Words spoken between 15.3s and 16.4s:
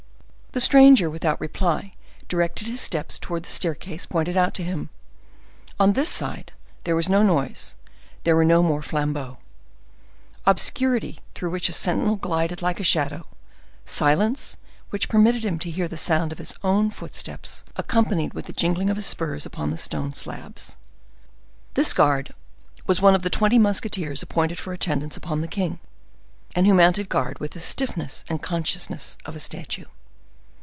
him to hear the sound of